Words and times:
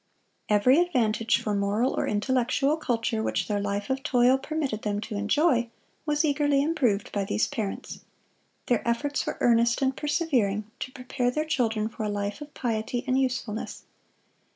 Every 0.49 0.79
advantage 0.79 1.39
for 1.39 1.53
moral 1.53 1.93
or 1.93 2.07
intellectual 2.07 2.75
culture 2.75 3.21
which 3.21 3.47
their 3.47 3.59
life 3.59 3.87
of 3.91 4.01
toil 4.01 4.39
permitted 4.39 4.81
them 4.81 4.99
to 5.01 5.15
enjoy, 5.15 5.69
was 6.07 6.25
eagerly 6.25 6.63
improved 6.63 7.11
by 7.11 7.23
these 7.23 7.45
parents. 7.45 7.99
Their 8.65 8.81
efforts 8.87 9.27
were 9.27 9.37
earnest 9.41 9.79
and 9.79 9.95
persevering 9.95 10.63
to 10.79 10.91
prepare 10.91 11.29
their 11.29 11.45
children 11.45 11.87
for 11.87 12.01
a 12.03 12.09
life 12.09 12.41
of 12.41 12.51
piety 12.55 13.03
and 13.05 13.15
usefulness. 13.21 13.83